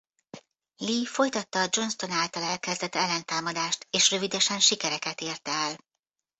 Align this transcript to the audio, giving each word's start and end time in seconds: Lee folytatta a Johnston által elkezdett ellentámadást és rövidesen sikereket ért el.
Lee 0.77 1.05
folytatta 1.05 1.61
a 1.61 1.67
Johnston 1.71 2.11
által 2.11 2.43
elkezdett 2.43 2.95
ellentámadást 2.95 3.87
és 3.89 4.11
rövidesen 4.11 4.59
sikereket 4.59 5.21
ért 5.21 5.47
el. 5.47 5.75